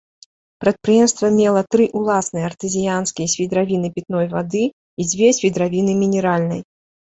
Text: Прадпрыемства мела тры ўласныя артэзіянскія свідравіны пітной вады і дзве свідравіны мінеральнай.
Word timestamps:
Прадпрыемства 0.63 1.27
мела 1.39 1.61
тры 1.75 1.85
ўласныя 1.99 2.49
артэзіянскія 2.51 3.27
свідравіны 3.35 3.87
пітной 4.01 4.25
вады 4.35 4.65
і 4.71 5.01
дзве 5.15 5.33
свідравіны 5.41 5.91
мінеральнай. 6.05 6.61